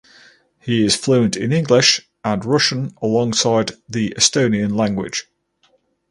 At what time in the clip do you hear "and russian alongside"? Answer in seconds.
2.25-3.73